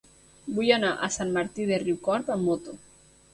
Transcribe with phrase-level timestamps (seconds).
[0.53, 2.77] Vull anar a Sant Martí de Riucorb amb moto.